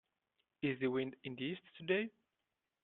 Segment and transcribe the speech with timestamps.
[0.63, 2.09] Is the wind in the east today?